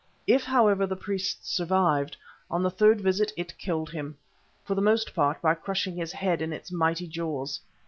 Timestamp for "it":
3.37-3.55